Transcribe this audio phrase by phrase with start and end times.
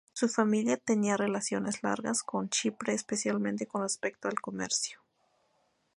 [0.13, 4.99] Su familia tenía relaciones largas con Chipre, especialmente con respecto al comercio.